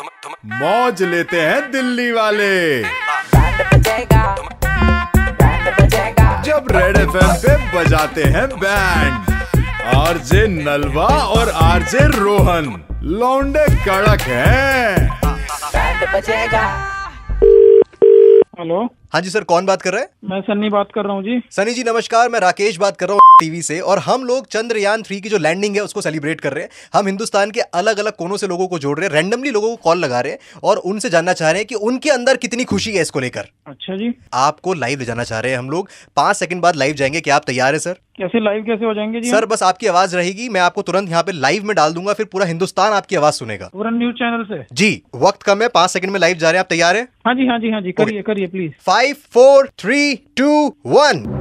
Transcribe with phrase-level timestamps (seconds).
[0.00, 2.82] मौज लेते हैं दिल्ली वाले।
[6.42, 9.34] जब रेड एफएम पे बजाते हैं बैंड
[9.96, 12.68] आरजे नलवा और आरजे रोहन,
[13.02, 15.08] लौंडे कड़क है।
[18.58, 20.08] हेलो। हाँ जी सर कौन बात कर रहे हैं?
[20.24, 23.12] मैं सन्नी बात कर रहा हूँ जी। सनी जी नमस्कार मैं राकेश बात कर रहा
[23.12, 26.52] हूँ टीवी से और हम लोग चंद्रयान थ्री की जो लैंडिंग है उसको सेलिब्रेट कर
[26.52, 29.50] रहे हैं। हम हिंदुस्तान के अलग अलग कोनों से लोगों को जोड़ रहे हैं रैंडमली
[29.50, 32.36] लोगों को कॉल लगा रहे हैं और उनसे जानना चाह रहे हैं कि उनके अंदर
[32.36, 35.70] कितनी खुशी है इसको लेकर। अच्छा जी। आपको लाइव ले जाना चाह रहे हैं हम
[35.70, 38.94] लोग। पाँच सेकंड बाद लाइव जाएँगे क्या आप तैयार है सर कैसे लाइव कैसे हो
[38.94, 39.30] जाएँगे जी?
[39.30, 42.26] सर बस आपकी आवाज़ रहेगी मैं आपको तुरंत यहाँ पे लाइव में डाल दूँगा फिर
[42.32, 44.64] पूरा हिंदुस्तान आपकी आवाज़ सुनेगा। पूरा न्यूज़ चैनल से?
[44.72, 47.06] जी वक्त कम है पाँच सेकंड में लाइव जा रहे हैं आप तैयार है?
[47.26, 49.98] हाँ जी हाँ जी हाँ जी करिए करिए please five four three
[50.36, 50.52] two
[50.86, 51.37] one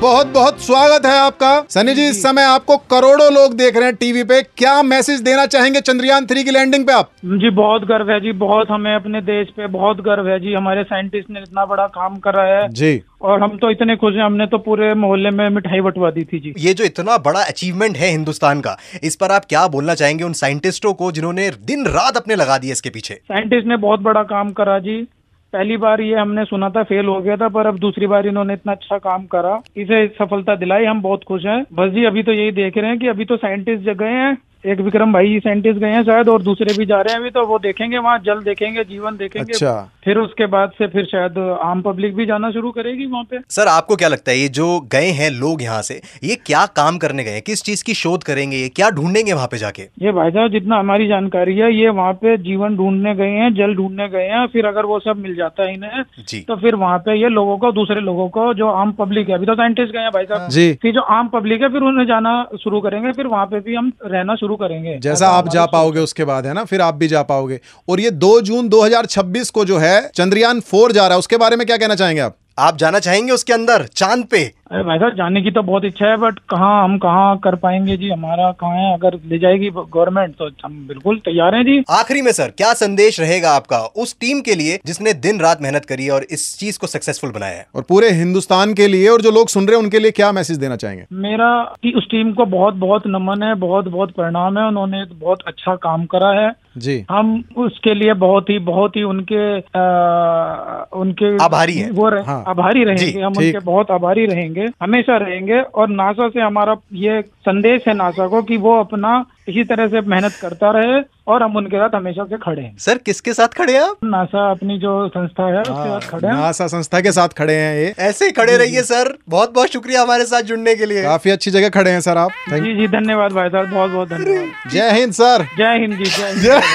[0.00, 3.94] बहुत बहुत स्वागत है आपका। सनी जी इस समय आपको करोड़ों लोग देख रहे हैं
[3.94, 7.10] टीवी पे। क्या मैसेज देना चाहेंगे चंद्रयान थ्री की लैंडिंग पे आप?
[7.24, 10.82] जी बहुत गर्व है जी बहुत हमें अपने देश पे बहुत गर्व है जी। हमारे
[10.84, 14.46] साइंटिस्ट ने इतना बड़ा काम करा है जी। और हम तो इतने खुश हैं हमने
[14.46, 18.10] तो पूरे मोहल्ले में मिठाई बंटवा दी थी जी। ये जो इतना बड़ा अचीवमेंट है
[18.10, 22.34] हिंदुस्तान का इस पर आप क्या बोलना चाहेंगे उन साइंटिस्टों को जिन्होंने दिन रात अपने
[22.34, 23.14] लगा दिए इसके पीछे?
[23.14, 25.06] साइंटिस्ट ने बहुत बड़ा काम करा जी।
[25.52, 28.54] पहली बार ये हमने सुना था फेल हो गया था, पर अब दूसरी बार इन्होंने
[28.54, 32.32] इतना अच्छा काम करा। इसे सफलता दिलाई, हम बहुत खुश हैं। बस जी, अभी तो
[32.32, 35.88] यही देख रहे हैं कि अभी तो साइंटिस्ट गए हैं। एक विक्रम भाई साइंटिस्ट गए
[35.88, 38.84] हैं शायद और दूसरे भी जा रहे हैं अभी तो वो देखेंगे वहाँ जल देखेंगे
[38.84, 43.06] जीवन देखेंगे। अच्छा। फिर उसके बाद से फिर शायद आम पब्लिक भी जाना शुरू करेगी
[43.06, 46.34] वहाँ पे। सर आपको क्या लगता है ये जो गए हैं लोग यहाँ से ये
[46.46, 47.42] क्या काम करने गए हैं?
[47.42, 49.82] किस चीज़ की शोध करेंगे ये क्या ढूंढेंगे वहाँ पे जाके?
[50.02, 53.74] ये भाई साहब जितना हमारी जानकारी है ये वहाँ पे जीवन ढूँढने गए हैं जल
[53.74, 57.18] ढूँढने गए हैं फिर अगर वो सब मिल जाता है इन्हें तो फिर वहाँ पे
[57.20, 60.10] ये लोगों को दूसरे लोगों को जो आम पब्लिक है अभी तो साइंटिस्ट गए हैं
[60.10, 63.46] भाई साहब। जी। फिर जो आम पब्लिक है फिर उन्हें जाना शुरू करेंगे फिर वहाँ
[63.46, 66.64] पे भी हम रहना शुरू करेंगे। जैसा आप जा पाओगे उसके बाद है ना?
[66.64, 70.92] फिर आप भी जा पाओगे। और ये दो जून 2026 को जो है चंद्रयान फोर
[70.92, 72.36] जा रहा है उसके बारे में क्या कहना चाहेंगे आप?
[72.58, 76.06] आप जाना चाहेंगे उसके अंदर चाँद पे। अरे भाई साहब जाने की तो बहुत इच्छा
[76.06, 78.08] है बट कहाँ हम कहाँ कर पाएँगे जी?
[78.10, 78.92] हमारा कहाँ है?
[78.94, 83.20] अगर ले जाएगी गवर्नमेंट तो हम बिल्कुल तैयार हैं जी। आखिरी में सर क्या संदेश
[83.20, 86.86] रहेगा आपका उस टीम के लिए जिसने दिन रात मेहनत करी और इस चीज़ को
[86.86, 87.66] सक्सेसफुल बनाया है?
[87.74, 90.56] और पूरे हिंदुस्तान के लिए और जो लोग सुन रहे हैं उनके लिए क्या मैसेज
[90.56, 91.04] देना चाहेंगे?
[91.12, 91.50] मेरा
[91.96, 96.04] उस टीम को बहुत बहुत नमन है बहुत बहुत प्रणाम है उन्होंने बहुत अच्छा काम
[96.04, 101.90] करा है। जी। हम उसके लिए बहुत ही बहुत ही उनके आ, उनके आभारी हैं।
[101.90, 106.40] वो रहे, हाँ। आभारी रहेंगे हम उनके बहुत आभारी रहेंगे। हमेशा रहेंगे और नासा से
[106.40, 111.00] हमारा ये संदेश है नासा को कि वो अपना इसी तरह से मेहनत करता रहे
[111.32, 113.96] और हम उनके साथ हमेशा से खड़े हैं। सर किसके साथ खड़े हैं आप?
[114.04, 117.76] नासा अपनी जो संस्था है उसके साथ खड़े हैं। नासा संस्था के साथ खड़े हैं
[117.76, 121.30] ये। ऐसे ही खड़े रहिए सर। बहुत बहुत शुक्रिया हमारे साथ जुड़ने के लिए। काफ़ी
[121.30, 124.90] अच्छी जगह खड़े हैं सर आप। जी जी धन्यवाद भाई साहब बहुत बहुत धन्यवाद। जय
[124.90, 126.10] हिंद सर। जय हिंद जी
[126.42, 126.60] जय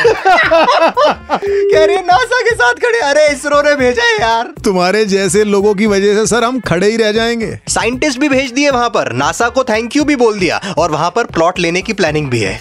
[1.74, 5.44] कह रही है नासा के साथ खड़े अरे इसरो ने भेजा है यार। तुम्हारे जैसे
[5.44, 8.90] लोगों की वजह से सर हम खड़े ही रह जाएँगे। साइंटिस्ट भी भेज दिए वहाँ
[8.90, 12.30] पर। नासा को थैंक यू भी बोल दिया। और वहाँ पर प्लॉट लेने की प्लानिंग
[12.30, 12.61] भी है।